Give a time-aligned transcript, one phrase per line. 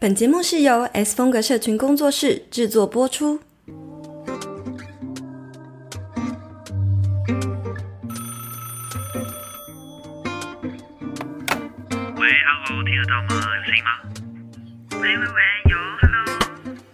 [0.00, 3.40] 本节目是由 S 风格社群工作室制作播出。
[3.66, 3.74] 喂
[12.46, 13.42] ，Hello，听得到吗？
[13.56, 13.90] 有声音吗？
[14.92, 16.22] 喂喂喂，有，Hello，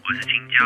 [0.03, 0.65] 我是青椒。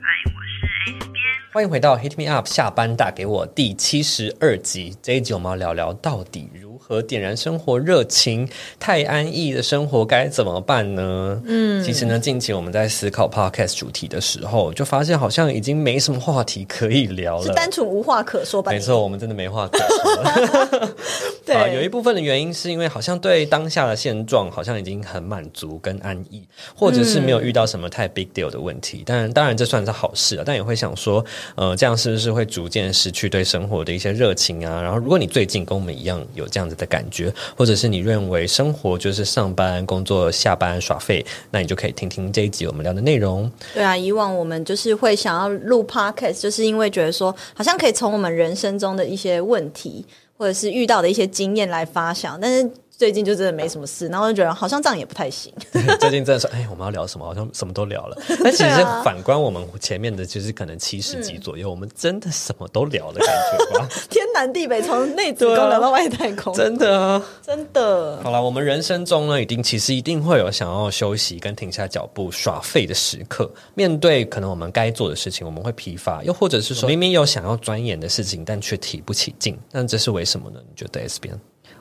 [0.00, 1.18] 嗨，我是 S 边。
[1.52, 4.96] 欢迎回到 Hit Me Up 下班打给我第七十二集。
[5.02, 8.48] 这一集我们要聊聊到底如何点燃生活热情，
[8.80, 11.38] 太安逸的生活该怎么办呢？
[11.44, 17.44] 嗯，其实呢，近期我们在思考 Podcast 主题的时候，就发现好像已经没什么话题可以聊了。
[17.44, 18.72] 是单纯无话可说吧？
[18.72, 20.88] 没错，我们真的没话可说。
[21.44, 26.42] 对啊，有一部分的原因是因为好像对当下的现状好像已经很满足跟安逸，
[26.74, 29.02] 或者是没有遇到什么太 big deal 的问题。
[29.04, 31.22] 当然，当然这算是好事啊，但也会想说，
[31.54, 34.80] 呃，这样是不是会逐渐失去对生活的一些热情啊？
[34.80, 43.52] 然后，如果你最近跟我们一样有这样子的感觉，或者是你认为生活就是上班、工作、下班耍废，那你就可以听听这一集我们聊的内容。
[43.74, 50.06] 对啊，以往我们就是会想要录 podcast，就是因为觉得说，好像可以从我们人生中的一些问题，
[50.38, 52.70] 或者是遇到的一些经验来发想，但是。
[52.98, 55.54] 最近就真的没什么事，然后就觉得好像这样也不太行。
[56.00, 57.24] 最近真的是，哎，我们要聊什么？
[57.24, 58.20] 好像什么都聊了。
[58.42, 63.88] 但其实反观我们前面的，就是可能七十集左右，我们真的什么都聊了感觉吧？
[64.10, 68.20] 天南地北，从内子宫聊到外太空，真的啊，真的。
[68.20, 73.48] 好了，我们人生中呢，一定其实一定会有想要休息跟停下脚步耍废的时刻。
[73.74, 79.56] 面对可能我们该做的事情，我们会疲乏，又或者是说明明有想要钻研的事情，但却提不起劲。
[79.70, 80.58] 那这是为什么呢？
[80.68, 81.40] 你觉得 S 边？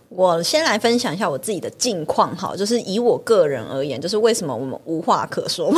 [0.10, 5.70] 我先来分享一下我自己的近况，哈，就是以我个人而言，就是为什么我们无话可说，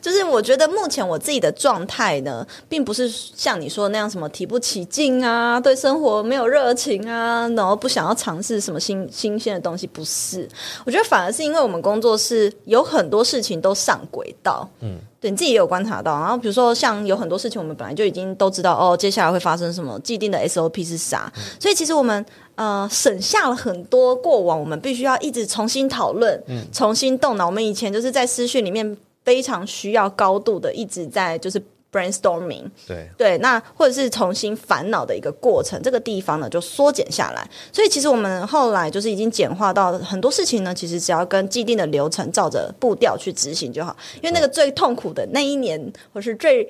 [0.00, 10.48] 就是我觉得目前我自己的状态呢，并不是像你说的那样什么提不起劲啊，对生活没有热情啊，然后不想要尝试什么新新鲜的东西，不是，
[10.86, 14.98] 我觉得反而是因为我们工作室有很多事情都上轨道，嗯。
[15.22, 22.26] 对你自己也有观察到，然后比如说像有很多事情，我们本来就已经都知道哦，接下来会发生什么，既定的 SOP 是啥，所以其实我们
[22.56, 26.42] 呃省下了很多过往我们必须要一直重新讨论、
[26.72, 27.46] 重新动脑。
[27.46, 31.62] 我们以前就是在私讯里面非常需要高度的一直在就是。
[31.92, 37.46] brainstorming，对对，那或者是重新烦恼的一个过程，这个地方呢就缩减下来。
[37.70, 43.94] 所以其实我们后来就是已经简化到很多事情呢，其实只要跟既定的流程照着步调去执行就好。
[44.16, 46.66] 因为那个最痛苦的那一年，或是最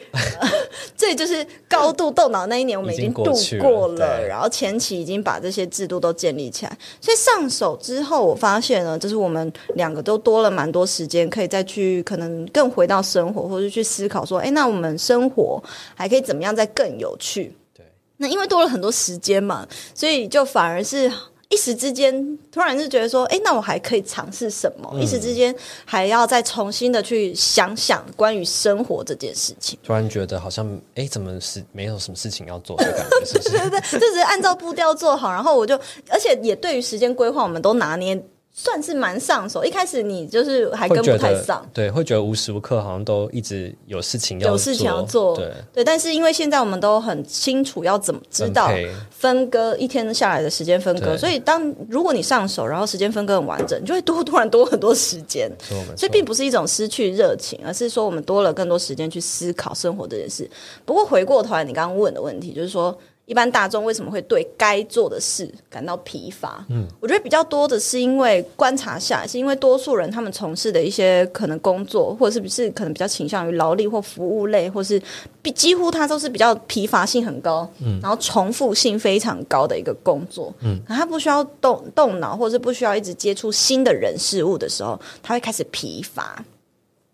[0.97, 4.27] 最就是高度动脑那一年，我们已经度过了。
[4.27, 15.63] 然后前期已经把这些制度都建立起来，所以上手之后，我发现呢，就是我们两个都多了蛮多时间，可以再去可能更回到生活，或者去思考说，哎，那我们生活
[15.95, 17.57] 还可以怎么样再更有趣？
[17.75, 17.85] 对，
[18.17, 21.11] 那因为多了很多时间嘛，所以就反而是
[21.49, 24.91] 一时之间突然就觉得说，哎，那我还可以尝试什么？
[24.99, 29.79] 一时之间还要再重新的去想想关于生活这件事情。
[29.83, 33.27] 突然觉得好像，哎，怎么是没有什么事情要做的感觉？
[33.27, 33.51] 是不是？
[33.51, 38.19] 对 对，就只是按照步调做好，然后我就，而且也对于时间规划，我们都拿捏。
[38.55, 39.65] 算是蛮上手。
[39.65, 45.83] 一开始你就是还跟不太上，对，会觉得无时无刻好像都一直有事情要有事情要做，对对。
[45.83, 48.71] 但是因为现在我们都很清楚要怎么知道
[49.11, 55.51] 分割一天下来的时间分割，所以当如果你上手，然后时间分割很完整，你就会多突然多很多时间。
[55.97, 60.49] 所以并不是一种失去热情，而是说我们多了更多时间去思考生活这件事。
[60.85, 62.97] 不过回过头来，你刚刚问的问题就是说。
[63.33, 66.63] 一般大众为什么会对该做的事感到疲乏？
[66.69, 75.01] 嗯，我觉得比较多的是因为观察下，是因为多数人他们从事的一些可能工作，或者是不是可能比较倾向于劳力或服务类，或是
[75.41, 86.45] 比几乎他都是比较疲乏性很高，嗯，然后重复性非常高的一个工作，嗯，他不需要动动脑，或者是不需要一直接触新的人事物的时候，他会开始疲乏。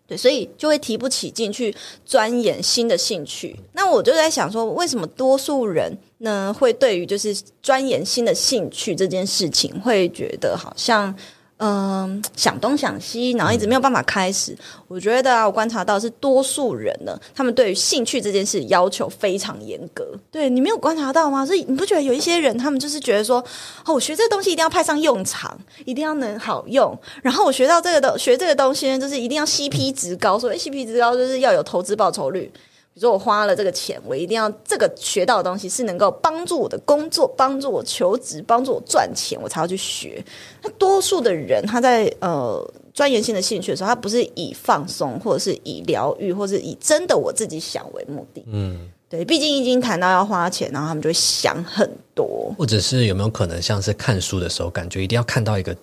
[0.05, 1.71] 对，所以就会提不起劲去
[2.03, 3.55] 钻研新的兴趣。
[3.73, 11.13] 那我就在想说，为什么多数人那会对于就是钻研新的兴趣这件事情，会觉得好像？
[11.61, 14.57] 嗯，想东想西，然后一直没有办法开始。
[14.87, 20.17] 我觉得啊，我观察到是多数人呢，他们对于兴趣这件事要求非常严格。
[20.31, 21.45] 对你没有观察到吗？
[21.45, 23.43] 所以你不觉得有一些人，他们就是觉得说，
[23.83, 26.97] 哦，我学这东西一定要派上用场，一定要能好用。
[27.21, 32.49] 然后我学到这个东学这个东西呢，就是一定要 CP 值高，所以 CP 值高就是要有投资报酬率。
[32.99, 40.21] 比如说我花了这个钱，我一定要这个学到的东西是能够帮助我的工作、帮助我求职、帮助我赚钱，我才要去学。
[40.61, 42.61] 那多数的人他在呃
[42.93, 48.43] 钻研性的兴趣的时候，他不是以放松，或者是以疗愈，或者以真的我自己想为目的。
[48.51, 52.53] 嗯，对，毕竟已经谈到要花钱，然后他们就会想很多。
[52.57, 55.73] 或者是有没有可能像是看书的时候，感觉一定要看到一个。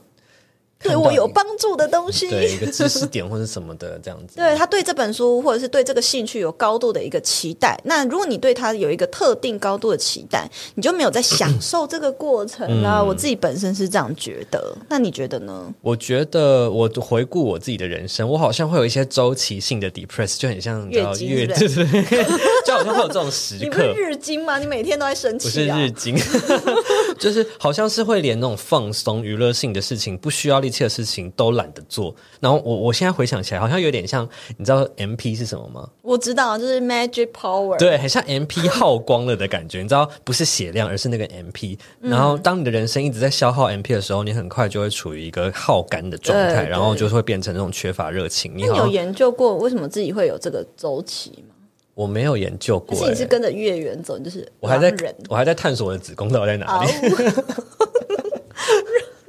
[0.82, 4.36] 对我有帮助的东西，对一个知识点或者什么的这样子。
[4.36, 7.78] 对他对这本书或者是对这个兴趣有高度的一个期待。
[7.84, 13.02] 那如果你对他有一个特定高度的期待，你就没有在享受这个过程啦。
[13.02, 15.72] 我自己本身是这样觉得，那你觉得呢？
[15.80, 22.24] 我觉得我回顾我自己的人生，我好像会有一些周期性的 depress，就很像月经，对对对，
[22.66, 23.64] 就好像会有这种时刻。
[23.64, 24.58] 你不是日经吗？
[24.58, 25.48] 你每天都在生气？
[25.48, 26.16] 不是日经，
[27.18, 31.46] 就是好像是会连那种放松娱乐性的事情，不需要力气的事情都。
[31.46, 35.88] 都懒得做，然后我我现在回想起来，好像有点像，你知道 M P 是什么吗？
[36.02, 39.80] 我知道，就是 Magic Power，对，很像 M P 耗光了的感觉。
[39.80, 41.78] 你知道，不是血量，而是那个 M P。
[42.00, 48.50] 然后，当你的人生一直在消耗 M P 的时候，你很快就会处于一个耗干的状态，然后就是会变成那种缺乏热情。
[48.56, 51.54] 你有研究过为什么自己会有这个周期吗？
[51.94, 54.92] 我没有研究过，是你是跟着月圆走，就是我还在，
[55.28, 56.90] 我还在探索我的子宫到底在哪里。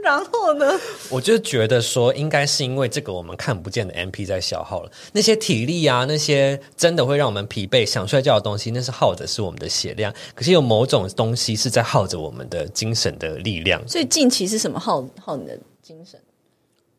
[0.08, 0.80] 然后呢？
[1.12, 10.14] 我就觉得说，应该是因为这个我们看不见的 M P 在消耗了那些体力啊，那些真的会让我们疲惫、想睡觉的东西，那是耗的是我们的血量。
[10.34, 13.86] 可是有某种东西是在耗着我们的精神的力量。
[13.86, 16.18] 所以近期是什么耗耗你的精神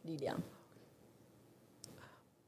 [0.02, 0.36] 力量？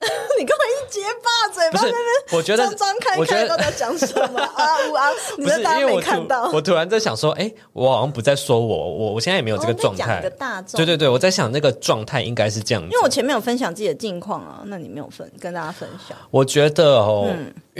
[0.38, 2.04] 你跟我一结巴嘴巴那边？
[2.32, 5.10] 我觉得张张开开都在讲什么啊呜啊！
[5.36, 10.20] 不是因为我看到，我突然在想说，哎，我好像不在说我，我我现在也没有这个状态。
[10.38, 12.82] 大众对对对，我在想那个状态应该是这样。
[12.84, 16.16] 因为我前面有分享自己的近况啊，那你没有分跟大家分享？
[16.30, 17.28] 我觉得哦。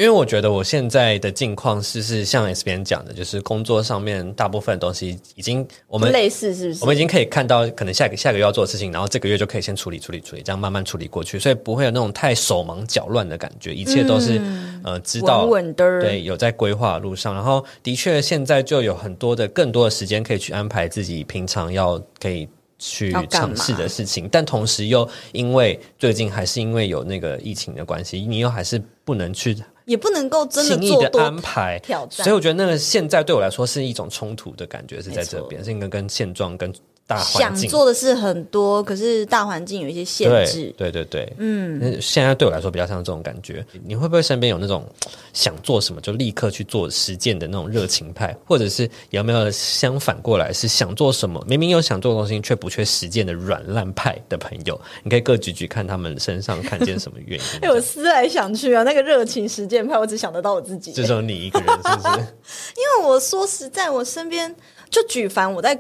[0.00, 6.80] 因为我觉得我现在的境况是是像 S 边讲的，就是工作上面大部分东西已经我们类似是不是？
[6.80, 14.40] 我们已经可以看到可能下个下个月要做的事情，然后这个月就可以先处理处理处理，这样慢慢处理过去，所以不会有那种太手忙脚乱的感觉，一切都是
[14.82, 15.46] 呃知道
[16.00, 22.48] 对有在规划路上，然后的确现在就有很多的更多的时间可以去安排自己平常要可以。
[22.80, 36.74] 去尝试的事情，但同时又因为最近还是因为有那个疫情的关系，你又还是不能去，也不能够真的轻易的安排挑战，所以我觉得那个现在对我来说是一种冲突的感觉，是在这边，是应该跟现状跟。
[37.18, 40.72] 想做的事很多，可是大环境有一些限制。
[40.76, 43.64] 对对对，嗯，现在对我来说比较像这种感觉。
[43.84, 44.84] 你会不会身边有那种
[45.32, 54.78] 想做什么就立刻去做实践的那种热情派，或者是有没有相反过来是想做什么，明明有想做的东西却不缺实践的软烂派的朋友？
[55.02, 57.60] 你可以各举举看他们身上看见什么原因。
[57.62, 62.18] 哎，我思来想去啊，那个热情实践派，我只想得到我自己，只有你一个人，是不是？
[62.76, 64.54] 因为我说实在，我身边
[64.90, 65.78] 就举凡我在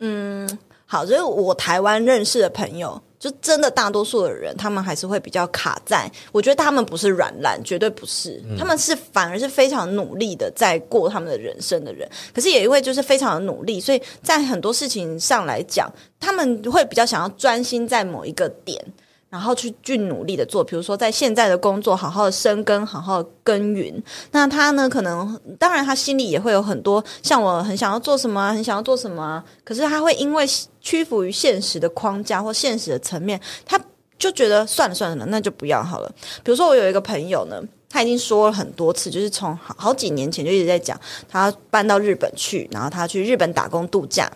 [0.00, 0.48] 嗯。
[0.90, 6.10] 好，所以我台湾认识的朋友，就真的大多数的人，他们还是会比较卡在。
[6.32, 12.08] 我觉得他们不是软烂，绝对不是，他们是反而是非常努力的在过他们的人生的人。
[12.32, 18.82] 可是也因为就是非常的努力，所以在很多事情上来讲，他们会比较想要专心在某一个点。
[19.30, 24.02] 然后去去努力的做，比如说在现在的工作好好的生根，好好的耕耘。
[24.32, 29.42] 那他呢，可能当然他心里也会有很多像我很想要做什么，很想要做什么。
[29.64, 30.46] 可是他会因为
[30.80, 33.78] 屈服于现实的框架或现实的层面，他
[34.18, 36.10] 就觉得算了算了，那就不要好了。
[36.42, 40.98] 比如说我有一个朋友呢，他已经说了很多次，就是从好好几年前就一直在讲，
[41.28, 44.32] 他搬到日本去，然后他去日本打工度假。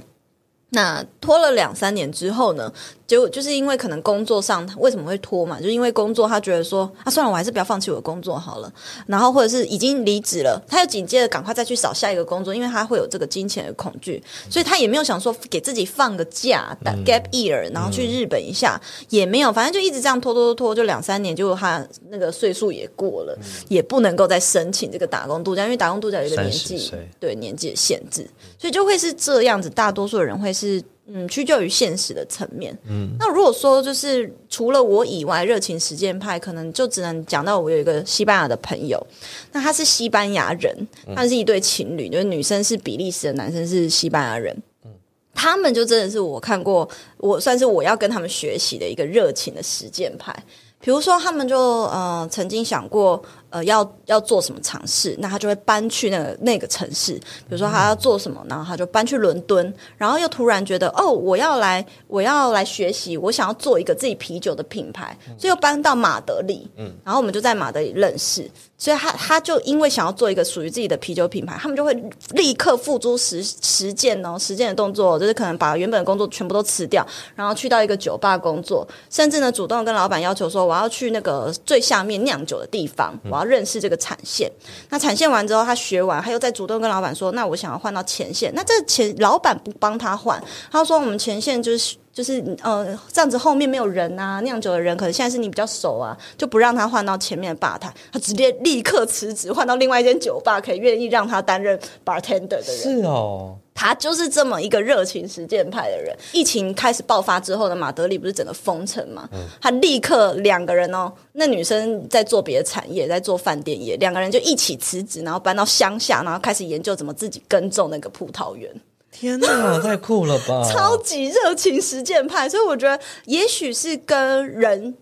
[0.75, 2.73] 那拖了两三年之后呢？
[3.07, 5.61] 结果就是因为可能工作上为什么会拖嘛？
[5.61, 8.73] 就因为工作他觉得说啊，算了，我还是不要放弃我的工作好了。
[9.07, 16.75] 然后或者是已经离职了，他又紧接着赶快再去找下一个工作，因为他会有这个金钱的恐惧，所以他也没有想说给自己放个假
[17.05, 23.39] ，gap year，然后去日本一下也没有，反正就一直这样拖拖拖拖，就两三年，结果他那个岁数也过了，
[23.69, 28.27] 也不能够再申请这个打工度假，因为打工度假有一个年纪对年纪的限制，
[28.59, 30.62] 所以就会是这样子，大多数的人会是。
[31.07, 32.77] 嗯，屈就于现实的层面。
[32.89, 39.05] 嗯，那如果说就是除了我以外，热情实践派可能就只能讲到我有一个西班牙的朋友，
[39.51, 40.75] 那他是西班牙人，
[41.17, 44.57] 他是一对情侣，就是女生是比利时的，男生是西班牙人。
[44.85, 44.91] 嗯，
[45.35, 46.89] 他们就真的是我看过，
[47.19, 50.33] 我算是我要跟他们学习的一个热情的实践派。
[50.81, 53.23] 比如说，他们就呃曾经想过。
[53.53, 57.13] 呃，要要做什么尝试，那他就会搬去那个那个城市。
[57.13, 59.73] 比如说，他要做什么，然后他就搬去伦敦。
[59.99, 66.67] 然后又突然觉得，哦，我要来，我要来学习，我想要做一个自己啤酒的品牌，所以又搬到马德里。
[66.77, 68.51] 嗯，然后我们就在马德里认识。
[68.79, 71.95] 所以他他就因为想要做一个属于自己的啤酒品牌，他们就会
[72.31, 77.07] 立刻付诸实实践哦，实践的动作就是可能把原本的工作全部都辞掉，
[77.37, 84.51] 然后去到一个酒吧工作，甚至呢主动跟老板要求说，我要去那个最下面酿酒的地方，我要认识这个产线。
[84.91, 88.53] 那产线完之后，他学完，他又再主动跟老板说，那我想要换到前线。
[88.55, 91.97] 那这前老板不帮他换，他说我们前线就是。
[92.13, 102.77] 就是呃这样子后面没有人啊，酿酒的人可能现在是你比较熟啊，就不让他换到前面的吧台，他直接立刻辞职，换到另外一间酒吧，可以愿意让他担任 bartender 的人。
[102.77, 103.57] 是哦。
[103.75, 106.15] 他就是这么一个热情实践派的人。
[106.33, 109.27] 疫情开始爆发之后呢，马德里不是整个封城嘛？
[109.63, 118.71] 他立刻两个人哦，那女生在做别的产业，在做饭店业，两个人就一起辞职，然后搬到乡下，然后开始研究怎么自己耕种那个葡萄园。
[119.13, 120.69] 天哪， 太酷了吧！
[120.73, 124.93] 超级热情实践派，所以我觉得也许是跟人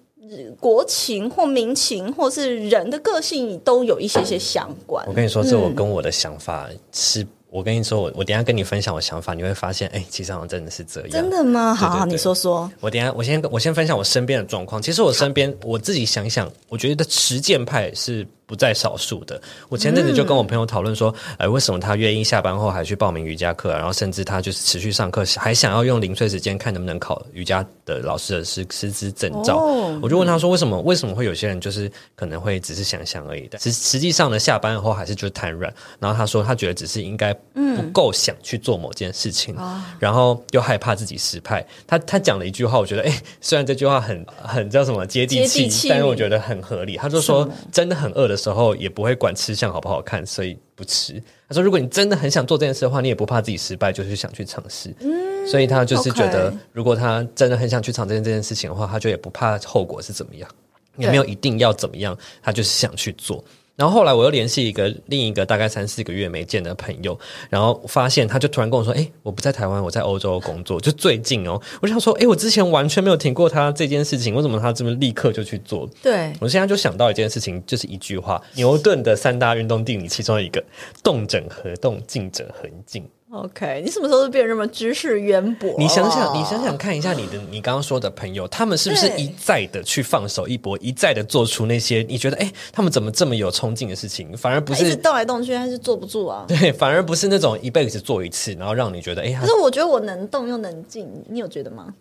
[0.58, 5.02] 国情或民情，或是人的个性都有一些些相关。
[5.08, 7.26] 我跟你说，这我跟我的想法是。
[7.52, 11.10] 我跟你说，我我等下跟你分享我想法，你会发现，哎，其实好像真的是这样。
[11.10, 11.74] 真的吗？
[11.74, 12.70] 好，你说说。
[12.78, 14.80] 我等下，我先我先分享我身边的状况。
[14.80, 18.24] 其实我身边，我自己想想，我觉得实践派是。
[18.50, 19.40] 不在少数的。
[19.68, 23.70] 我前阵子就跟我朋友讨论说，哎，为什么他愿意下班后还去报名瑜伽课？
[23.70, 29.58] 然后甚至他就是持续上课，还想要用零碎时间看能不能考瑜伽的老师的师师资证照。
[30.02, 30.80] 我就问他说，为什么？
[30.80, 33.46] 为什么会有些人就是可能会只是想想而已？
[33.46, 33.60] 的？
[33.60, 35.72] 实实际上呢，下班后还是就是瘫软。
[36.00, 39.54] 然后他说，他觉得只是应该不够想去做某件事情，
[40.00, 41.64] 然后又害怕自己失败。
[41.86, 46.96] 他他讲了一句话，我觉得，哎，虽然这句话很很叫什么接地气，但是我觉得很合理。
[46.96, 48.36] 他就说，真的很饿的。
[48.40, 51.22] 时候也不会管吃相好不好看，所以不吃。
[51.48, 54.94] 他说：“如果你真的很想做这件事的话，你也不怕自己失败，就是想去尝试。
[55.00, 60.48] 嗯，所以他就是觉得，如果他真的很想去尝试这件事情的话，他就也不怕后果是怎么样，
[60.96, 63.44] 也没有一定要怎么样，他就是想去做。”
[63.80, 67.18] 然后后来我又联系一个另一个大概三四个月没见的朋友，
[67.48, 80.62] 然后发现他就突然跟我说：“哎，我不在台湾，我在欧洲工作，就最近哦。”我想说：“哎，我之前完全没有听过他这件事情，为什么他这么立刻就去做？”对我现在就想到一件事情，就是一句话：牛顿的三大运动定理其中一个
[81.02, 83.08] “动者合动，静者恒静”。
[83.32, 85.72] OK，你什么时候变得这么知识渊博？
[85.78, 94.36] 你想想，你想想看一下你的你刚刚说的朋友，他们是不是一再的去放手一搏，一再的做出那些你觉得哎，他们怎么这么有冲劲的事情？
[94.36, 96.44] 反而不是动来动去，他是坐不住啊。
[96.48, 99.32] 对，反而不是那种一辈子做一次，然后让你觉得哎。
[99.40, 101.94] 可是我觉得我能动又能静，你有觉得吗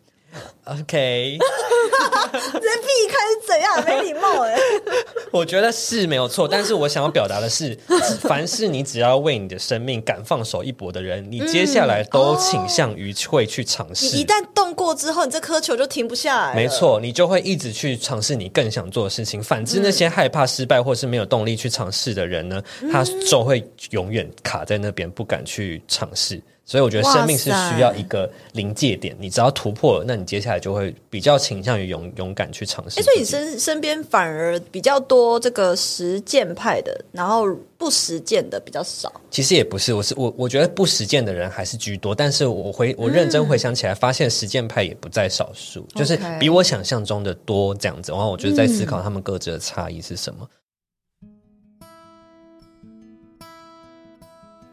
[0.66, 1.38] ？OK，
[2.32, 3.84] 这避开是怎样？
[3.86, 4.56] 没礼貌哎！
[5.32, 7.78] 我觉得是没有错，但是我想要表达的是，
[8.22, 14.18] 凡是你只要为你的生命敢放手一搏的人，你接下来都倾向于会去尝试。
[14.18, 16.56] 一旦动过之后，你这颗球就停不下来。
[16.56, 19.42] 没错，你就会一直去尝试你更想做的事情。
[19.42, 26.42] 反之，那些害怕失败或是没有动力去尝试的人呢，他就会永远卡在那边，不敢去尝试。
[26.70, 33.02] 所以我觉得生命是需要一个临界点，你只要突破了，那你接下来就会比较倾向于勇勇敢去尝试。
[33.02, 39.12] 所以你身身边反而比较多这个实践派的，然后不实践的比较少。
[39.32, 48.12] 其实也不是，我是我我觉得不实践的人还是居多，但是我回我认真回想起来，发现实践派也不在少数，就是比我想象中的多这样子。
[48.12, 50.48] 然后我就在思考他们各自的差异是什么。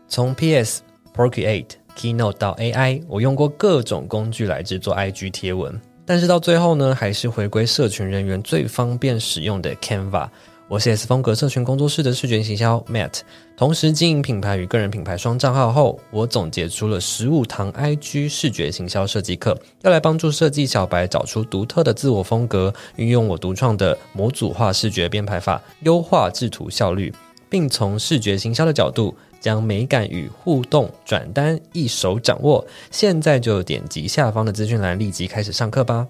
[0.06, 0.82] 从 PS
[1.14, 1.85] Procreate。
[1.96, 10.28] Keynote 到 AI，我用过各种工具来制作 IG 贴文，但是到最后呢，还是回归社群人员最方便使用的 Canva。
[10.68, 13.20] 我是 S 风格社群工作室的视觉行销 Matt，
[13.56, 27.14] 同时经营品牌与个人品牌双账号后，我总结出了十五堂 IG 视觉行销设计课，要来帮助设计小白找出独特的自我风格，运用我独创的模组化视觉编排法，优化制图效率，
[27.48, 29.16] 并从视觉行销的角度。
[29.40, 36.06] 将美感与互动转单一手掌握，现在就点击下方的资讯栏，立即开始上课吧。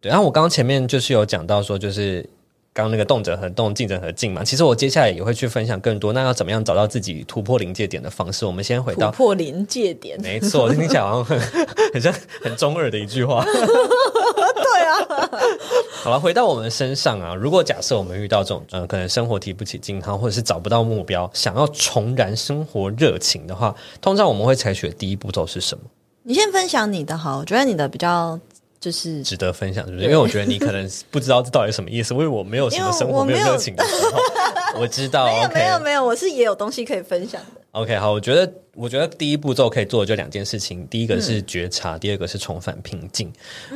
[0.00, 2.28] 对，然后我刚刚前面就是有讲到说，就是
[2.80, 4.42] 刚那个动者和动，静者和静嘛。
[4.42, 8.46] 其实我接下来也会去分享更多，那要怎么样找到自己突破临界点的方式？
[8.46, 11.38] 我们先回到突破临界点，没错，听起来好像很
[11.92, 13.44] 很像很中二的一句话。
[13.46, 15.30] 对啊。
[16.02, 17.34] 好了，回到我们身上啊。
[17.34, 25.84] 如果假设我们遇到这种，呃，可能生活提不起劲，或者是找不到目标，想要重燃生活热情的话，通常我们会采取的第一步骤是什么？
[26.22, 28.38] 你先分享你的好，我觉得你的比较
[28.80, 30.04] 就是值得分享，是不是？
[30.04, 34.18] 因为我觉得你可能 不知道这到底什么意思，因为我没有什么生活没有热情的时候，
[34.80, 37.60] 我知道，没有，没有，没有，我是也有东西可以分享的。
[37.72, 38.50] OK，好，我觉得。
[38.80, 43.30] 我觉得第一步骤可以做的就两件事情，第一个是觉察，第二个是重返平静。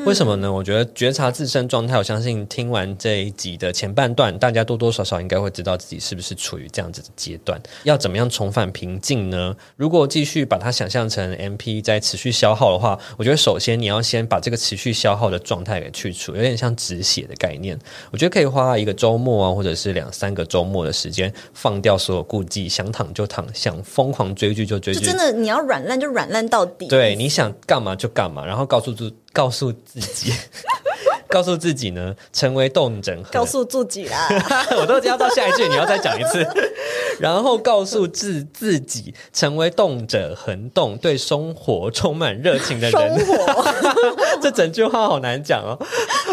[0.06, 0.50] 为什么呢？
[0.50, 7.61] 我觉得觉察自身状态，我相信听完这一集的前半段，大家多多少少应该会知道自己是不是处于这样子的阶段。
[7.82, 9.54] 要怎么样重返平静呢？
[9.76, 17.78] 如果继续把它想象成 M P 在持续消耗的话，我觉得首先你要先把这个持续消耗的状态给去除，有点像止血的概念。
[18.11, 24.93] 我觉得可以花一个周末啊，或者是两三个周末的时间，放掉所有顾忌，想躺就躺，想疯狂追剧就追。
[24.94, 26.86] 就真的你要软烂就软烂到底。
[26.88, 30.32] 对，你想干嘛就干嘛，然后告诉自告诉自己。
[31.26, 33.28] 告诉自己呢，成为动整合。
[33.32, 34.28] 告诉自己啦，
[34.78, 36.46] 我都要到下一句，你要再讲一次。
[37.18, 43.18] 然后告诉自自己，成为动者恒动，对生活充满热情的人。
[43.18, 43.64] 生活，
[44.40, 45.76] 这整句话好难讲哦。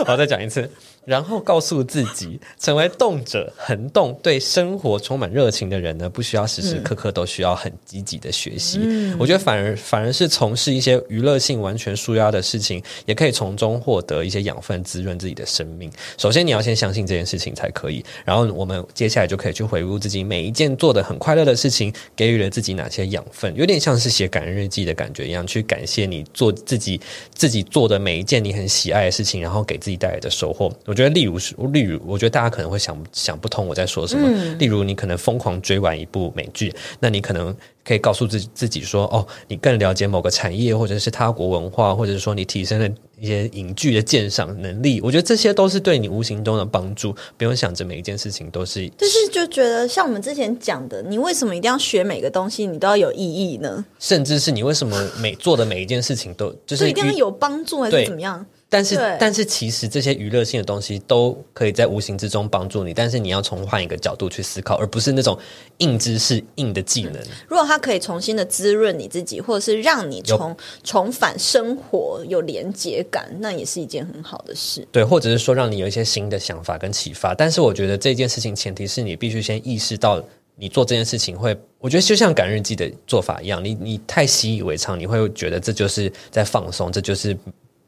[0.06, 0.70] 我再讲一次。
[1.06, 8.80] 然后告诉自己， 成为动者恒动，对生活充满热情的人呢，不需要时时刻刻都需要很积极的学习。
[9.18, 15.92] 我觉得反而反而是从事一些娱乐性完全舒压的事情，也可以从中获得一些养分，滋润自己的生命。
[16.18, 27.02] 首先你要先相信这件事情才可以，然后我们接下来就可以去回顾自己每一件做的很快乐的事情，给予了自己哪些养分，有点像是写感恩日记的感觉一样，去感谢你做自己
[27.34, 30.72] 自己做的每一件你很喜爱的事情，然后给自己带来的收获。
[30.92, 34.28] 我觉得，例如是，例如，我觉得大家可能会想想不通我在说什么。
[34.60, 37.56] 例如，你可能疯狂追完一部美剧，那你可能
[37.86, 47.16] 可以告诉自自己说：“哦，你更了解某个产业，或者是他国文化，或者是说你提升了一些影剧的鉴赏能力。”我觉得这些都是对你无形中的帮助。
[47.38, 53.86] 不用想着每一件事情都是，就是就觉得像我们之前讲的，你为什么一定要学每个东西，你都要有意义呢？
[53.98, 58.46] 甚至是你为什么每做的每一件事情都就是一定要有帮助，还是怎么样？
[58.74, 62.94] 但是，但是其实这些娱乐性的东西都可以在无形之中帮助你。
[62.94, 65.38] 但是你要从换一个角度去思考，而不是那种
[65.80, 67.22] 硬知识、硬的技能。
[67.50, 74.88] 如果它可以重新的滋润你自己，或者是让你重重返生活有连接感，那也是一件很好的事。
[74.90, 77.36] 对，或者是说让你有一些新的想法跟启发。
[77.36, 80.24] 但是我觉得这件事情前提是你必须先意识到，
[80.56, 87.38] 你做这件事情会，我觉得就像赶日记的做法一样，你你太习以为常，你会觉得这就是在放松，这就是。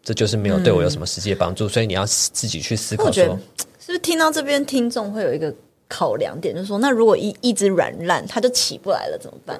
[0.04, 3.10] 这就是没有对我有什么实际的帮助，所以你要自己去思考。
[3.10, 3.40] 说，
[3.80, 5.54] 是不是听到这边听众会有一个
[5.88, 9.60] 考量点，就是说，那如果一一直软烂，它就起不来了，怎么办？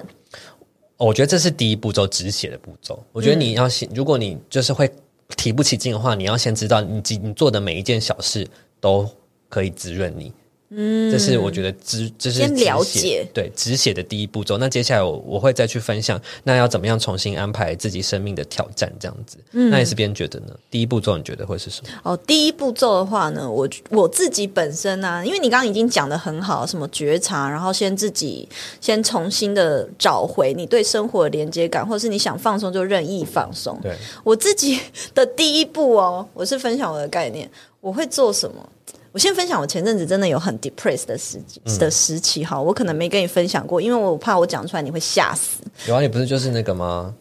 [0.96, 3.02] 我觉得这是第一步骤，止血的步骤。
[3.10, 4.88] 我觉得你要先，如果你就是会
[5.36, 8.46] 提不起劲的话，你要先知道，你你做的每一件小事
[8.80, 9.08] 都
[9.48, 10.32] 可以滋润你。
[10.70, 14.58] 嗯，这是我觉得止，这是先了解对止血的第一步骤。
[14.58, 19.36] 那接下来我我会再去分享，那要怎么样重新安排自己生命的挑战，这样子。
[19.52, 20.54] 嗯，那也是别人觉得呢？
[20.70, 21.88] 第一步骤你觉得会是什么？
[22.02, 28.48] 哦，第一步骤的话呢，我我自己本身呢，因为你刚刚已经讲的很好，什么觉察，然后先自己
[28.80, 33.78] 先重新的找回你对生活的连接感，或者是你想放松就任意放松。
[33.82, 34.80] 对我自己
[35.14, 37.48] 的第一步哦，我是分享我的概念，
[37.80, 38.68] 我会做什么？
[39.14, 41.40] 我先分享，我前阵子真的有很 depressed 的时
[41.78, 45.60] 的时期哈，我可能没跟你分享过，因为我怕我讲出来你会吓死。
[45.86, 47.14] 有啊，你不是就是那个吗？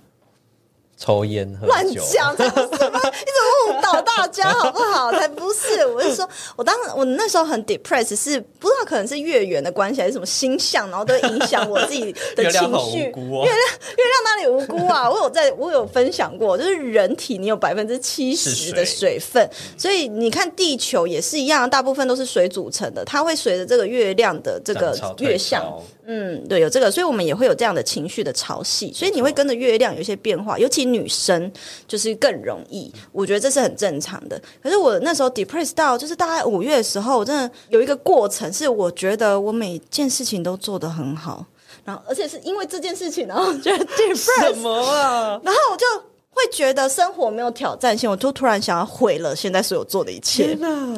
[0.98, 3.00] 抽烟喝乱讲，这不是吗？
[3.04, 4.50] 你怎么误导大家？
[4.54, 5.12] 好不好？
[5.12, 5.86] 才不是！
[5.86, 13.00] 我是说，我当我那时候很 depressed，是不知道可能是月圆的关系，还是什么星象，然后都影响我自己的情绪。
[13.00, 15.10] 月亮，月亮哪里无辜啊？
[15.10, 25.62] 我有在，我有分享过，就是人体你有百分之七十的水分，所以你看地球也是一样，大部分都是水组成的，它会随着这个月亮的这个月相。
[26.06, 31.50] 嗯，对，有这个，所以我们也会有这样的情绪的潮汐，所以你会跟着月亮有一些变化，尤其女生
[31.88, 34.38] 就是更容易，我觉得这是很正常的。
[34.62, 41.46] 可是我那时候 depressed 到，就是大概五月的时候，我真的有一个过程，是我觉得我每件事情都做得很好，
[41.86, 45.86] 然后而且是因为这件事情，然后觉得 depressed 什么啊，然后我就
[46.32, 50.54] 会觉得生活没有挑战性，我就突然想要毁了现在所有做的一切。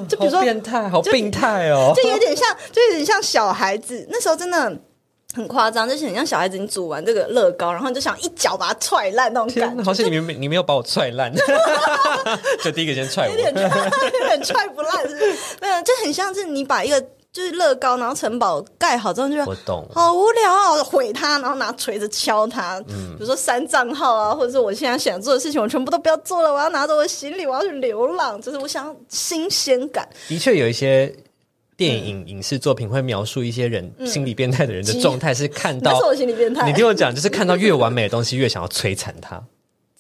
[0.10, 4.76] 就比如说变态，好病态哦，就有点像，就有点像小孩子那时候真的。
[5.36, 9.84] 很夸张，就是很像小孩子，你煮完这个乐高，然后你就想一脚把它踹烂那种感觉。
[9.84, 11.30] 好像你没你没有把我踹烂，
[12.64, 15.16] 就第一个先踹我，有点有点踹不烂，是
[15.62, 17.02] 没有，就很像是你把一个
[17.34, 22.82] 就是乐高，然后城堡盖好之后，就我懂，好无聊，毁它，然后拿锤子敲它。
[22.88, 30.08] 嗯，比如说删账号啊，或者是我现在想做的事情，我全部都不要做了，我要拿着我的行李，我要去流浪，就是我想新鲜感。
[30.30, 31.14] 的确有一些。
[31.78, 36.66] 电影影视作品会描述一些人心理变态的人的状态，是看到是我心理变态。
[36.68, 39.44] 你听我讲，就是看到越完美的东西，越想要摧残它，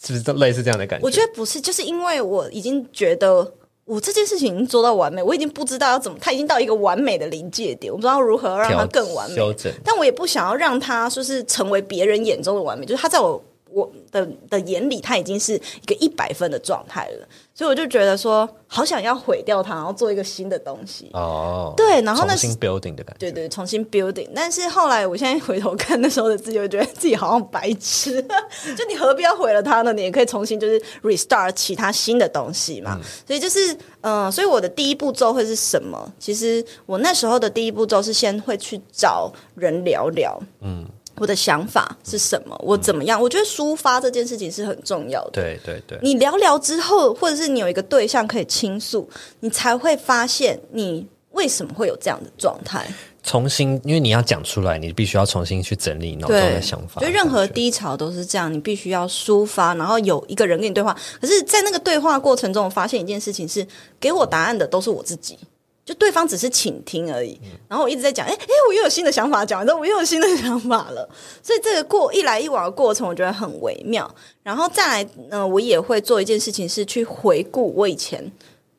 [0.01, 1.05] 是不是类似这样的感觉？
[1.05, 9.35] 我觉得不是，就是因为我已经觉得我这件事情已经做到完美，我已经不知道要怎么，它已经到一个完美的临界点，我不知道如何让它更完美。
[9.83, 13.43] 但我也不想要让它说是成为别人眼中的完美，就是它在我。
[13.75, 21.09] 我的的眼里，他已经是一个一百分的状态了，所以我就觉得说，好想要毁掉它，然后做一个新的东西。
[21.11, 24.29] 哦，对，然后重新 building 的感觉，对对，重新 building。
[24.33, 28.25] 但是后来，我现在回头看那时候的自己，我觉得自己好像白痴。
[28.77, 29.91] 就你何必要毁了它呢？
[29.91, 32.97] 你也可以重新就是 restart 其他新的东西嘛。
[33.27, 36.09] 所以就是，嗯，所以我的第一步骤会是什么？
[36.17, 40.41] 其实我那时候的第一步骤是先会去找人聊聊。
[40.61, 40.85] 嗯。
[41.17, 42.59] 我的想法是什么？
[42.63, 43.21] 我怎么样？
[43.21, 45.31] 我觉得抒发这件事情是很重要的。
[45.33, 52.85] 对对对，你聊聊之后，或者是你有一个对象可以倾诉，你才会发现你为什么会有这样的状态。
[53.23, 57.01] 重新，因为你要讲出来，你必须要重新去整理脑中的想法。
[57.01, 60.95] 就任何低潮都是这样，你必须要抒发，然后有一个人跟你对话。
[61.19, 63.65] 可是，在那个对话过程中，我发现一件事情是，
[63.99, 65.39] 给我答案的都是我自己。
[65.85, 71.07] 就对方只是倾听而已，然后我一直在讲，哎哎，我又有新的想法，讲完之后我又有新的想法了，
[71.43, 74.09] 所以这个过一来一往的过程，我觉得很微妙。
[74.41, 78.31] 然后再来，呢，我也会做一件事情，是去回顾我以前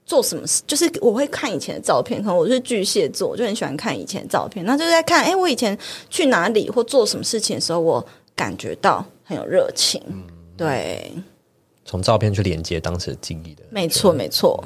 [0.05, 5.79] 做什么事，就是我会看以前的照片，可能我是巨蟹座，我就很喜欢看以前的照片，那就在看，哎，我以前
[6.11, 10.03] 去哪里或做什么事情的时候，我感觉到很有热情，
[10.57, 11.12] 对，
[11.85, 14.61] 从照片去连接当时的记忆的，没错，没错。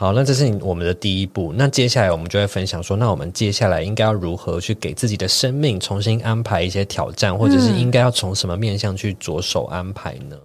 [0.00, 1.52] 好，那这是我们的第一步。
[1.54, 10.38] 那接下来我们就会分享说，那我们接下来应该要如何去给自己的生命重新安排一些挑战，或者是应该要从什么面向去着手安排呢？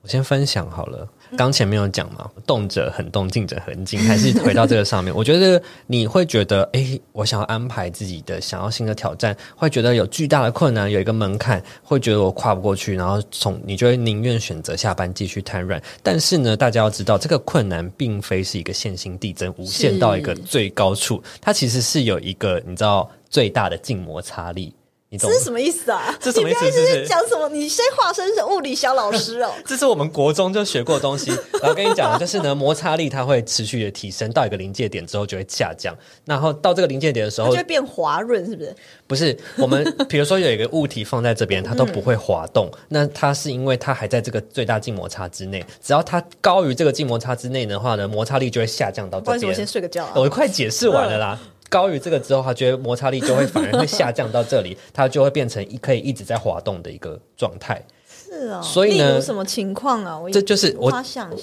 [0.00, 1.08] 我先分享好了。
[1.36, 5.12] 刚前面有讲嘛，动者很动，静者很静，还是回到这个上面。
[5.16, 15.82] 我觉得你会觉得，哎，我想要安排自己的想要新的挑战，会觉得有巨大的困难，有一个门槛，会觉得我跨不过去，然后从你就会宁愿选择下班继续瘫软。
[16.02, 24.74] 但是呢，大家要知道，这个困难并非是一个线性递增，无限到一个最高处，它其实是有一个你知道最大的静摩擦力。
[25.18, 26.14] 这是什么意思啊？
[26.20, 26.70] 这什么意思？
[26.70, 27.48] 是讲什么？
[27.48, 29.52] 你先化身成物理小老师哦。
[29.66, 31.30] 这是我们国中就学过东西。
[31.60, 35.94] 然后跟你讲，就是呢，摩擦力它会持续的提升，到一个临界点之后就会下降。
[36.24, 38.76] 然后到这个临界点的时候，就会变滑润，是不是？
[39.06, 39.36] 不是。
[39.56, 42.70] 我们比如说有一个物体放在这边，它都不会 滑动。
[42.88, 45.64] 那它是因为它还在这个最大静摩擦之内。
[45.82, 49.48] 只要它高于这个静摩擦之内的话呢，摩擦力就会下降到这边。
[49.48, 50.08] 我先睡个觉。
[50.14, 51.38] 我快解释完了啦。
[51.74, 57.84] 高于这个之后，它觉得摩擦力就会反而会下降到这里，它就会变成一可以一直在滑动的一个状态。
[58.08, 60.16] 是哦，所以呢，什么情况啊？
[60.16, 60.92] 我这就是我，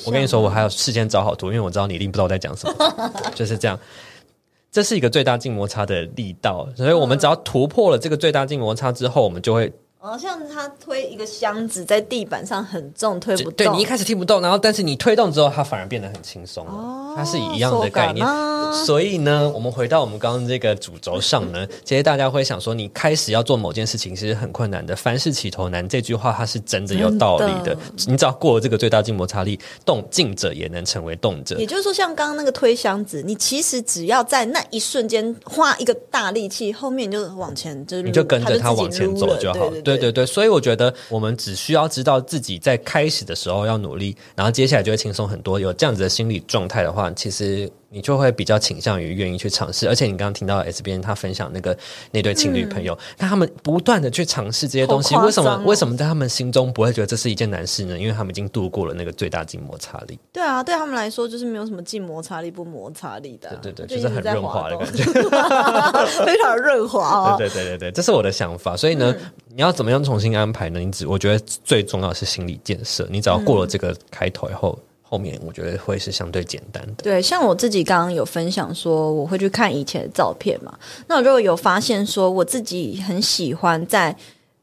[0.05, 3.77] 我跟你说，我还有事先找好图，因为我知道你一定不知道我在讲什么， 就是这样。
[4.71, 9.69] 这是一个最大静摩擦的力道，所以我们只要突破了这个最大静摩擦之后，我们就会。
[9.99, 13.53] 哦，像他推一个箱子在地板上很重，推不动。
[13.53, 17.10] 对你一开始踢不动，然后但是你推动之后，它反而变得很轻松了。
[17.15, 18.25] 它是一样的概念。
[18.85, 24.95] 所以呢，我们回到我们刚刚这个主轴上呢，其实大家会想说，你开始要做某件事情其实很困难的。
[24.95, 27.77] 凡事起头难，这句话它是真的有道理的。
[28.07, 31.57] 你只要过了这个最大静摩擦力，动静者也能成为动者。
[31.57, 39.69] 也就是说，像刚刚那个推箱子，你其实只要在那一瞬间花一个大力气，后面就往前，就是你就跟着它往前走就好。
[39.83, 45.59] 对对对，所以我觉得我们只需要知道自己在开始的时候要努力，然后接下来就会轻松很多。
[45.59, 47.71] 有这样子的心理状态的话，其实。
[47.93, 51.77] 你就会比较倾向于愿意去尝试，而且你刚刚听到 S 边他分享那个
[52.11, 57.99] 那对情侣朋友，那他们不断的去尝试这些东西，为什么为什么在他们心中不会觉得这是一件难事呢？
[57.99, 60.17] 因为他们已经度过了那个最大静摩擦力。
[60.31, 65.03] 对啊，对他们来说就是没有什么静摩擦力不摩擦力的，对对对，就是很润滑的感觉，
[66.25, 67.35] 非常润滑。
[67.37, 68.77] 对对对对对，这是我的想法。
[68.77, 69.13] 所以呢，
[69.53, 70.79] 你要怎么样重新安排呢？
[70.79, 73.05] 你只我觉得最重要是心理建设。
[73.11, 74.79] 你只要过了这个开头以后。
[75.11, 77.03] 后面我觉得会是相对简单的。
[77.03, 80.73] 对，像我自己刚刚有分享说，我会去看以前的照片嘛。
[81.05, 84.15] 那我就有发现说，我自己很喜欢在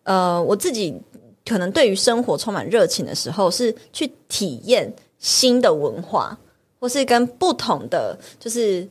[0.04, 0.98] 呃，我自己
[1.44, 6.34] 可能对于生活充满热情的时候，是去体验新的文化，
[6.80, 8.88] 或是跟不同的就是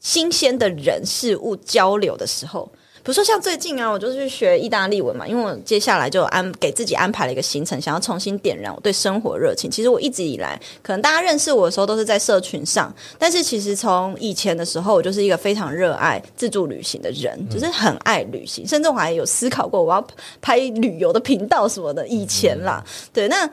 [0.00, 2.70] 新鲜的人事物交流的时候。
[3.08, 9.70] 比如说像最近啊，我就去学意大利文嘛，因为我接下来就安给自己安排了一个行程，想要重新点燃我对生活热情。
[9.70, 20.06] 其实我一直以来，可能大家认识我的时候都是在社群上，但是其实从以前的时候，我就是一个非常热爱自助旅行的人，就是很爱旅行，甚至我还有思考过我要
[20.42, 22.06] 拍旅游的频道什么的。
[22.06, 23.48] 以前啦，对，那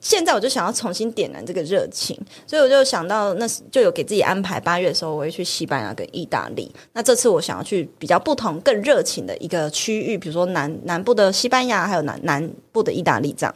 [0.00, 2.14] 现在我就想要重新点燃这个热情，
[2.46, 6.70] 所以我就想到那就有给自己安排八月的时候我会去西班牙跟意大利。
[6.92, 8.98] 那这次我想要去比较不同、更热。
[9.08, 13.54] 情的一个区域，比如说南南部的西班牙，还有南南部的意大利这样。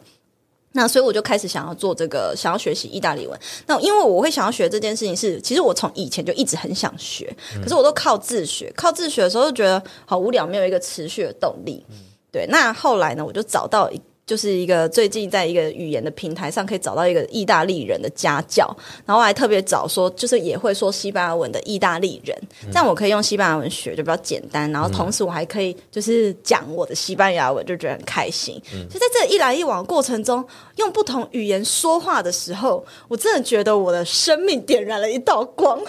[0.72, 3.38] 那所以我就开始想要做这个，想要学习意大利文。
[3.66, 7.30] 那因为我会想要学这件事情，是其实我从以前就一直很想学，
[7.60, 11.84] 可是我都靠自学，靠自学的时候就觉得好无聊，没有一个持续的动力。
[12.30, 14.00] 对，那后来呢，我就找到一。
[14.24, 22.36] 就是一个最近在一个语言的平台上可以找到一个意大利人的家教，然后还特别找说，就是也会说西班牙文的意大利人，
[22.70, 28.60] 这样我可以用西班牙文学就比较简单，然后同时我还可以就是讲我的西班牙文，就觉得很开心。
[28.88, 30.44] 就在这一来一往过程中，
[30.76, 35.80] 用不同语言说话的时候，我真的觉得我的生命点燃了一道光。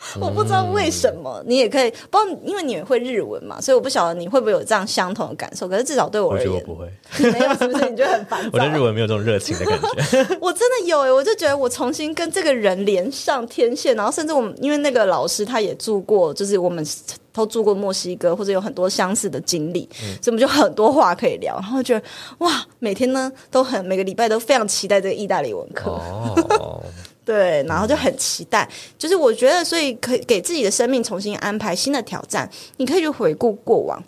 [0.18, 5.68] 我不知道为什么，你也可以，不知道，因为你会日文嘛，所以我不晓得你会不会有这样相同的感受。
[5.68, 7.90] 可是至少对我而言，不会，没有，是不是？
[7.90, 8.50] 你觉得很烦？
[8.52, 10.36] 我对日文没有这种热情的感觉。
[10.40, 16.84] 我真的有哎，我就觉得我重新跟这个人连上天线，然后甚至我们因为那个老师他也住过，就是我们
[17.32, 19.88] 都住过墨西哥，或者有很多相似的经历，
[20.22, 21.54] 所以我们就很多话可以聊。
[21.56, 22.02] 然后觉得
[22.38, 25.90] 哇，每天呢都很每个礼拜都非常期待这个意大利文课。
[25.90, 26.82] 哦。
[27.30, 32.50] 对，然后就很期待，就是我觉得，所以可以给自己的生命重新安排新的挑战。
[32.78, 34.02] 你可以去回顾过往，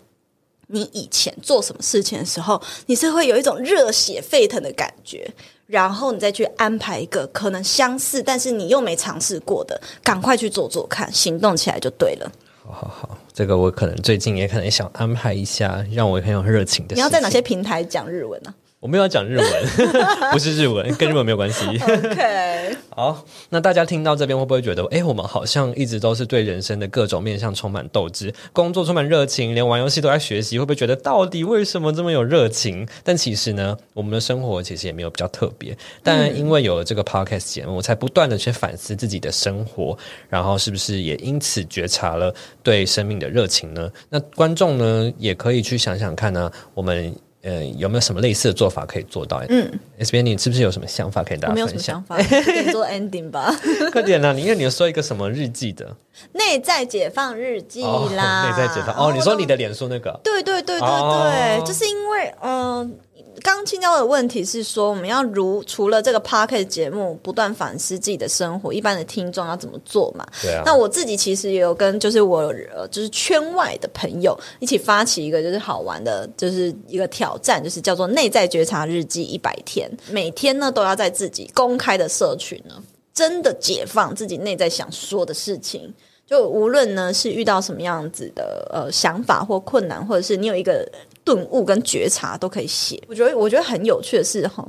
[0.67, 5.25] 你以前做什么事情的时候，你是会有一种热血沸腾的感觉，
[5.67, 12.29] 然后你再去安排一个可能相似，但是你又没尝试过的，赶快去做做看，行动起来就对了。
[12.65, 16.95] 好好好，这个我可能最近也可能想安排一下，让我很有热情的。
[16.95, 18.53] 你要在哪些平台讲日文呢？
[18.83, 19.47] 我们要讲日文，
[20.33, 21.65] 不是日文，跟日文没有关系。
[21.65, 32.85] OK， 好，那大家听到这边会不会觉得，哎，我们好像一直都是对人生的各种面向充满斗志，工作充满热情，连玩游戏都在学习，会不会觉得到底为什么这么有热情？
[33.05, 35.73] 但其实呢，我们的生活其实也没有比较特别。
[36.03, 43.89] 但因为有了这个 Podcast 节目，我才不断的去反思自己的生活，然后是不是也因此觉察了对生命的热情呢？
[44.09, 47.15] 那观众呢，也可以去想想看呢，我们。
[47.43, 49.43] 呃，有没有什么类似的做法可以做到？
[49.49, 52.03] 嗯，S B，你是不是有什么想法可以大家分享？
[52.09, 53.53] 没有什么想法，做 ending 吧。
[53.91, 54.31] 快点啦！
[54.31, 55.95] 你因为你要说一个什么日记的
[56.31, 59.11] 内在解放日记啦， 内在解放哦。
[59.13, 60.17] 你说你的脸书那个？
[60.23, 62.97] 对对对对对，就是因为嗯。
[63.41, 70.25] 刚青椒的问题是说，我们要如除了这个 p o c k e t 节目不断反思自己的生活，一般的听众要怎么做嘛？
[70.41, 70.63] 对啊。
[70.65, 72.41] 那我自己其实也有跟就是我
[72.75, 82.75] 呃就是圈外的朋友一起发起一个就是好玩的，就是一个挑战，就是叫做内在觉察日记一百天，每天呢都要在自己公开的社群呢，
[83.13, 85.93] 真的解放自己内在想说的事情，
[86.33, 90.87] 就无论呢是遇到什么样子的呃想法或困难，或者是你有一个。
[91.25, 94.67] 顿悟跟觉察都可以写，我觉得我觉得很有趣的是哈，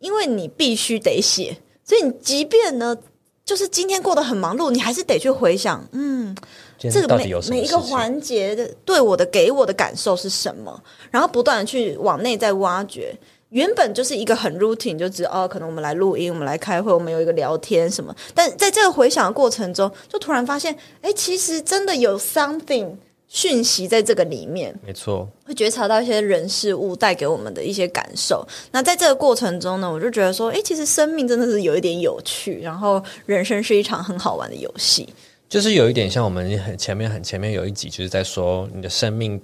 [0.00, 2.94] 因为你必须得写，所以你即便呢，
[3.42, 6.36] 就是今天过得很忙碌，你还是得去回想，嗯，
[6.78, 10.78] 这个每每一个环节的对我的给我的感受是什么，
[11.10, 13.16] 然后不断的去往内在挖掘。
[13.52, 22.96] 原本就是一个很 routine，就只哦，可能我们来录音，我们来开会，我们有一个聊天什么，但在这个回想的过程中，就突然发现，哎，其实真的有 something。
[23.34, 28.46] 讯息在这个里面，没错，会觉察到一些人事物带给我们的一些感受。
[28.72, 35.08] 那在这个过程中呢，我就觉得说，哎，其实生命真的是有一点有趣，然后人生是一场很好玩的游戏。
[35.48, 39.40] 就是有一点像我们很前面很前面有一集，就是在说你的生命。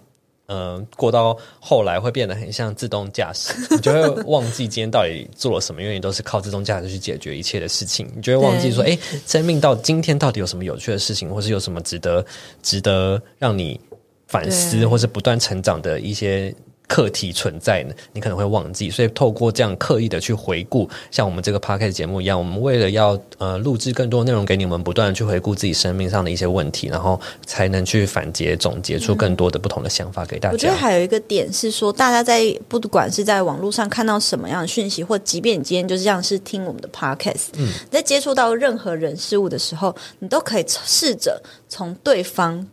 [0.48, 12.24] 嗯，过到后来会变得很像自动驾驶， 你就会忘记今天到底做了什么，因为你都是靠自动驾驶去解决一切的事情，你就会忘记说，哎，生命到今天到底有什么有趣的事情，或是有什么值得
[12.62, 13.78] 值得让你
[14.26, 16.54] 反思，或是不断成长的一些。
[16.88, 30.53] 课题存在呢，你可能会忘记，所以透过这样刻意的去回顾，像我们这个 p o d c a s 节目一样，我们为了要呃录制更多内容给你们，不断的去回顾自己生命上的一些问题，然后才能去反结总结出更多的不同的想法给大家。
[30.53, 42.66] 我觉得还有一个点是说，大家在不管是在网络上看到什么样的讯息，或即便你今天就是这样是听我们的 podcast，嗯，在接触到任何人事物的时候，你都可以试着从对方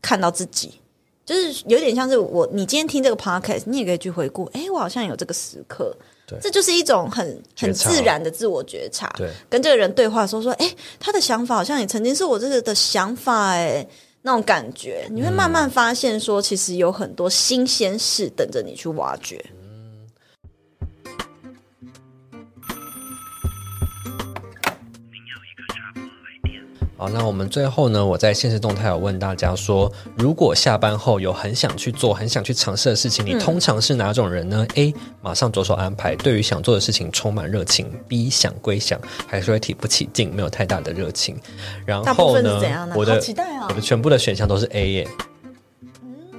[0.00, 0.74] 看到自己。
[1.26, 5.92] 就是有点像是我，你今天听这个 podcast，你也可以去回顾，哎，我好像有这个时刻，
[6.40, 9.12] 这就是一种很很自然的自我觉察。
[9.18, 13.84] 对，跟这个人对话说说，哎，他的想法好像也曾经是我这个的想法，哎，
[14.22, 19.44] 那种感觉，你会慢慢发现说，其实有很多新鲜事等着你去挖掘。
[26.98, 28.04] 好，那我们最后呢？
[28.04, 34.94] 我在现实动态有问大家说，如果下班后有很想去做、很想去尝试的事情，你通常是哪种人呢？A.
[35.20, 38.30] 马上着手安排，对于想做的事情充满热情；B.
[38.30, 41.36] 想归想，还是会提不起劲，没有太大的热情。
[41.84, 42.88] 然后呢？
[42.94, 43.66] 我的期待啊！
[43.68, 45.08] 我的全部的选项都是 A 耶，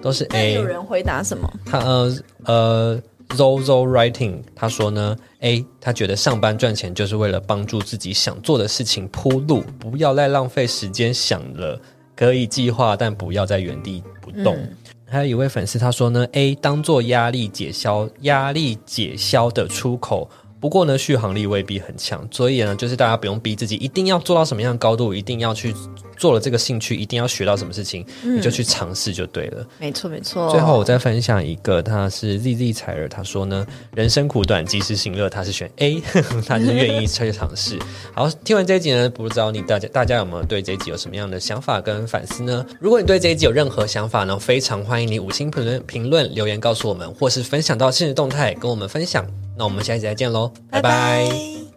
[0.02, 0.54] 都是 A。
[0.54, 1.48] 有人回答什么？
[1.66, 3.02] 他呃呃。
[3.30, 11.80] Zozo writing，他说呢，A，他觉得上班赚钱就是为了帮助自己想做的事情铺路，不要再浪费时间想了，
[12.16, 14.58] 可以计划，但不要在原地不动。
[15.10, 25.74] 还有一位粉丝他说呢，A，当做压力解消压力解消的出口，不过呢，续航力未必很强，所以呢，就是大家不用逼自己一定要做到什么样的高度，一定要去
[26.18, 29.64] 做了这个兴趣，一定要学到什么事情，你就去尝试就对了。
[29.80, 30.50] 没错，没错。
[30.50, 36.02] 最后我再分享一个，他是 Z Z 采儿，他说呢，人生苦短，及时行乐，他是选 A，
[36.48, 37.78] 他是愿意去尝试。
[38.16, 42.66] 好，听完这一集呢，不知道你大家大家有没有对这一集有什么样的想法跟反思呢？
[42.80, 49.24] 如果你对这一集有任何想法呢，非常欢迎你五星评论评论留言告诉我们，或是分享到现实动态跟我们分享。
[49.58, 51.77] 那我们下期再见喽，拜拜。